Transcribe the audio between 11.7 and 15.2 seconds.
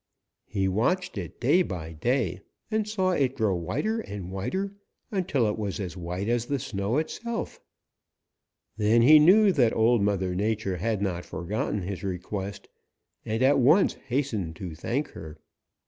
his request and at once hastened to thank